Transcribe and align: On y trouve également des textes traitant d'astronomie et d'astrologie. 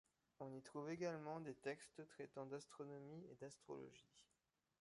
On 0.39 0.51
y 0.55 0.63
trouve 0.63 0.89
également 0.89 1.39
des 1.41 1.53
textes 1.53 2.07
traitant 2.07 2.47
d'astronomie 2.47 3.23
et 3.31 3.35
d'astrologie. 3.35 4.09